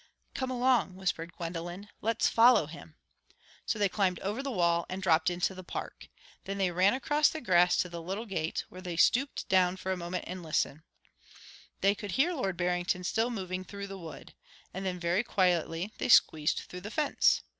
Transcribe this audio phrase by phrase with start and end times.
[0.33, 2.95] "Come along," whispered Gwendolen, "let's follow him";
[3.67, 6.07] so they climbed over the wall and dropped into the park.
[6.45, 9.91] Then they ran across the grass to the little gate, where they stooped down for
[9.91, 10.81] a moment and listened.
[11.81, 14.33] They could hear Lord Barrington still moving through the wood.
[14.73, 17.43] And then very quietly they squeezed through the fence.